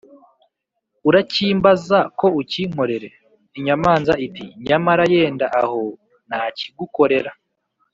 urakimbaza 1.09 1.97
ko 2.19 2.25
ukinkorere?’ 2.41 3.07
inyamanza 3.57 4.13
iti 4.25 4.45
‘nyamara 4.67 5.03
yenda 5.13 5.45
aho 5.61 5.81
nakigukorera.’ 6.27 7.31